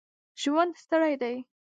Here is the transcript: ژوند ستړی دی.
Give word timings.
ژوند 0.41 0.73
ستړی 0.83 1.13
دی. 1.21 1.35